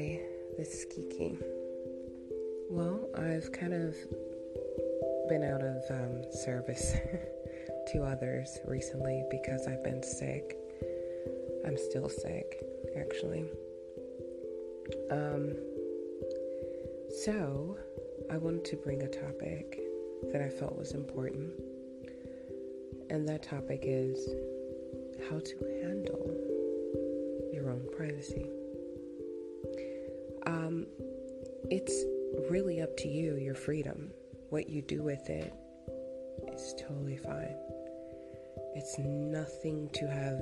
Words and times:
why 0.00 0.20
this 0.56 0.86
Kiki? 0.86 1.38
Well, 2.70 3.08
I've 3.16 3.52
kind 3.52 3.74
of 3.74 3.94
been 5.28 5.44
out 5.44 5.62
of 5.62 5.82
um, 5.90 6.22
service 6.32 6.94
to 7.92 8.02
others 8.02 8.58
recently 8.66 9.24
because 9.30 9.66
I've 9.66 9.84
been 9.84 10.02
sick. 10.02 10.56
I'm 11.66 11.76
still 11.76 12.08
sick, 12.08 12.62
actually. 12.98 13.44
Um, 15.10 15.54
so, 17.24 17.76
I 18.30 18.38
wanted 18.38 18.64
to 18.66 18.76
bring 18.76 19.02
a 19.02 19.08
topic 19.08 19.80
that 20.32 20.40
I 20.40 20.48
felt 20.48 20.78
was 20.78 20.92
important, 20.92 21.50
and 23.10 23.28
that 23.28 23.42
topic 23.42 23.80
is 23.82 24.28
how 25.28 25.40
to 25.40 25.82
handle 25.82 26.30
your 27.52 27.70
own 27.70 27.86
privacy. 27.94 28.50
Um, 30.70 30.86
it's 31.68 32.04
really 32.48 32.80
up 32.80 32.96
to 32.98 33.08
you, 33.08 33.36
your 33.36 33.56
freedom. 33.56 34.12
What 34.50 34.68
you 34.68 34.82
do 34.82 35.02
with 35.02 35.28
it 35.28 35.52
is 36.52 36.74
totally 36.80 37.16
fine. 37.16 37.56
It's 38.76 38.96
nothing 38.98 39.90
to 39.94 40.06
have 40.06 40.40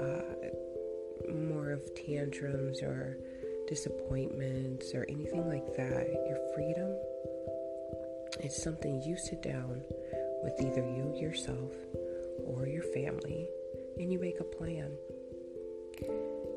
uh, 0.00 1.32
more 1.34 1.70
of 1.70 1.82
tantrums 1.94 2.82
or 2.82 3.16
disappointments 3.68 4.92
or 4.94 5.06
anything 5.08 5.48
like 5.48 5.74
that. 5.76 6.06
Your 6.28 6.38
freedom 6.54 6.94
is 8.42 8.62
something 8.62 9.02
you 9.02 9.16
sit 9.16 9.42
down 9.42 9.80
with 10.42 10.60
either 10.60 10.82
you 10.82 11.16
yourself 11.18 11.72
or 12.44 12.66
your 12.66 12.82
family 12.82 13.48
and 13.98 14.12
you 14.12 14.18
make 14.18 14.40
a 14.40 14.44
plan. 14.44 14.94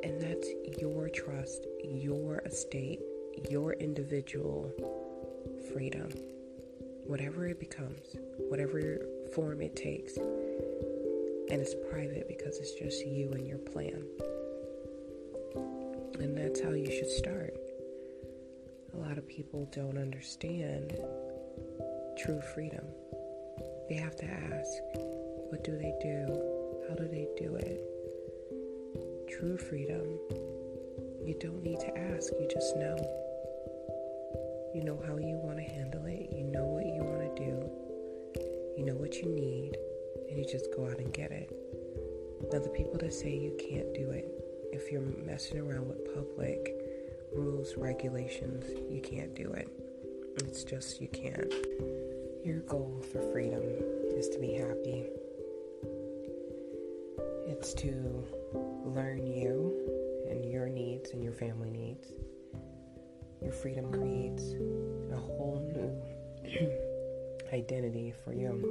And 0.03 0.21
that's 0.21 0.47
your 0.79 1.09
trust, 1.09 1.65
your 1.83 2.39
estate, 2.39 2.99
your 3.49 3.73
individual 3.73 4.71
freedom, 5.73 6.09
whatever 7.05 7.47
it 7.47 7.59
becomes, 7.59 8.15
whatever 8.49 8.99
form 9.33 9.61
it 9.61 9.75
takes. 9.75 10.17
And 10.17 11.61
it's 11.61 11.75
private 11.89 12.27
because 12.27 12.57
it's 12.57 12.73
just 12.73 13.05
you 13.05 13.31
and 13.31 13.47
your 13.47 13.59
plan. 13.59 14.03
And 16.19 16.37
that's 16.37 16.59
how 16.61 16.71
you 16.71 16.91
should 16.91 17.09
start. 17.09 17.55
A 18.93 18.97
lot 18.97 19.17
of 19.17 19.27
people 19.27 19.69
don't 19.71 19.97
understand 19.97 20.97
true 22.17 22.41
freedom. 22.53 22.85
They 23.87 23.95
have 23.95 24.15
to 24.17 24.25
ask, 24.25 24.69
what 25.49 25.63
do 25.63 25.77
they 25.77 25.93
do? 26.01 26.85
How 26.89 26.95
do 26.95 27.07
they 27.07 27.27
do 27.37 27.55
it? 27.55 27.96
True 29.27 29.57
freedom, 29.57 30.19
you 31.23 31.35
don't 31.39 31.61
need 31.61 31.79
to 31.81 31.97
ask, 31.97 32.31
you 32.39 32.47
just 32.49 32.75
know. 32.77 32.95
You 34.73 34.83
know 34.83 34.99
how 35.05 35.17
you 35.17 35.35
want 35.43 35.57
to 35.57 35.63
handle 35.63 36.05
it, 36.05 36.29
you 36.31 36.43
know 36.43 36.63
what 36.63 36.85
you 36.85 37.03
want 37.03 37.35
to 37.35 37.43
do, 37.43 37.69
you 38.77 38.85
know 38.85 38.95
what 38.95 39.17
you 39.17 39.27
need, 39.29 39.77
and 40.29 40.39
you 40.39 40.45
just 40.45 40.73
go 40.75 40.87
out 40.87 40.99
and 40.99 41.13
get 41.13 41.31
it. 41.31 41.51
Now, 42.51 42.59
the 42.59 42.69
people 42.69 42.97
that 42.99 43.13
say 43.13 43.29
you 43.29 43.55
can't 43.59 43.93
do 43.93 44.11
it, 44.11 44.27
if 44.71 44.91
you're 44.91 45.01
messing 45.01 45.59
around 45.59 45.87
with 45.87 46.13
public 46.15 46.73
rules, 47.35 47.75
regulations, 47.75 48.65
you 48.89 49.01
can't 49.01 49.35
do 49.35 49.51
it. 49.51 49.67
It's 50.37 50.63
just 50.63 51.01
you 51.01 51.09
can't. 51.09 51.53
Your 52.45 52.59
goal 52.61 53.03
for 53.11 53.21
freedom 53.33 53.63
is 54.15 54.29
to 54.29 54.39
be 54.39 54.53
happy. 54.53 55.05
To 57.75 58.25
learn 58.85 59.27
you 59.27 60.25
and 60.29 60.45
your 60.45 60.69
needs 60.69 61.11
and 61.11 61.21
your 61.21 61.33
family 61.33 61.69
needs. 61.69 62.13
Your 63.41 63.51
freedom 63.51 63.91
creates 63.91 64.53
a 65.11 65.17
whole 65.17 65.61
new 65.75 66.71
identity 67.53 68.13
for 68.23 68.33
you. 68.33 68.63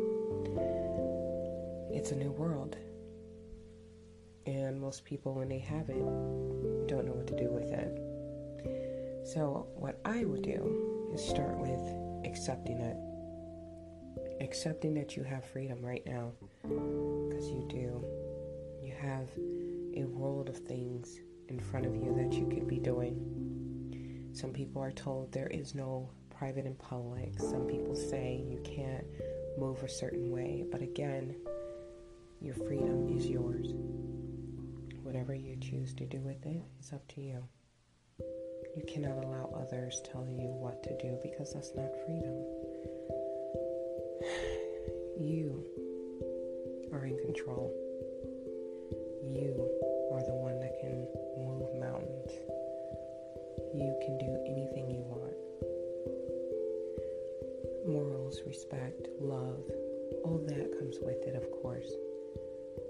It's 1.92 2.12
a 2.12 2.16
new 2.16 2.32
world. 2.32 2.76
And 4.46 4.80
most 4.80 5.04
people, 5.04 5.34
when 5.34 5.50
they 5.50 5.58
have 5.58 5.90
it, 5.90 5.98
don't 6.88 7.04
know 7.04 7.12
what 7.12 7.26
to 7.26 7.36
do 7.36 7.50
with 7.50 7.70
it. 7.70 9.26
So, 9.26 9.66
what 9.74 10.00
I 10.06 10.24
would 10.24 10.42
do 10.42 11.10
is 11.12 11.22
start 11.22 11.58
with 11.58 11.82
accepting 12.24 12.78
it. 12.78 12.96
Accepting 14.42 14.94
that 14.94 15.16
you 15.16 15.22
have 15.22 15.44
freedom 15.44 15.84
right 15.84 16.04
now. 16.06 16.32
Because 16.62 17.46
you 17.50 17.66
do. 17.68 18.15
Have 19.00 19.30
a 19.94 20.04
world 20.04 20.48
of 20.48 20.56
things 20.56 21.20
in 21.48 21.60
front 21.60 21.86
of 21.86 21.94
you 21.94 22.14
that 22.16 22.32
you 22.32 22.46
could 22.46 22.66
be 22.66 22.78
doing. 22.78 24.30
Some 24.32 24.52
people 24.52 24.82
are 24.82 24.92
told 24.92 25.32
there 25.32 25.48
is 25.48 25.74
no 25.74 26.10
private 26.30 26.66
and 26.66 26.78
public. 26.78 27.38
Some 27.38 27.66
people 27.66 27.94
say 27.94 28.44
you 28.48 28.60
can't 28.64 29.06
move 29.58 29.82
a 29.82 29.88
certain 29.88 30.30
way. 30.30 30.64
But 30.70 30.82
again, 30.82 31.34
your 32.40 32.54
freedom 32.54 33.08
is 33.16 33.26
yours. 33.26 33.68
Whatever 35.02 35.34
you 35.34 35.56
choose 35.56 35.94
to 35.94 36.06
do 36.06 36.18
with 36.20 36.44
it 36.44 36.62
is 36.80 36.92
up 36.92 37.06
to 37.08 37.20
you. 37.20 37.42
You 38.18 38.82
cannot 38.86 39.24
allow 39.24 39.54
others 39.56 40.02
tell 40.10 40.26
you 40.26 40.48
what 40.48 40.82
to 40.82 40.96
do 40.98 41.18
because 41.22 41.52
that's 41.52 41.72
not 41.74 41.90
freedom. 42.04 42.44
You 45.18 45.64
are 46.92 47.06
in 47.06 47.16
control. 47.16 47.72
Respect, 58.26 59.06
love, 59.20 59.62
all 60.24 60.42
that 60.48 60.76
comes 60.80 60.96
with 61.00 61.22
it, 61.28 61.36
of 61.36 61.48
course. 61.62 61.92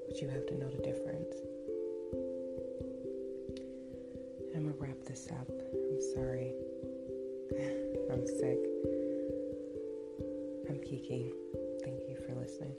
But 0.09 0.23
you 0.23 0.29
have 0.29 0.47
to 0.47 0.55
know 0.55 0.71
the 0.71 0.83
difference. 0.83 1.35
I'm 4.55 4.63
gonna 4.63 4.75
wrap 4.79 4.97
this 5.05 5.29
up. 5.31 5.47
I'm 5.75 6.01
sorry. 6.15 6.55
I'm 8.11 8.27
sick. 8.27 8.59
I'm 10.71 10.79
Kiki. 10.81 11.31
Thank 11.85 12.01
you 12.09 12.17
for 12.27 12.35
listening. 12.41 12.76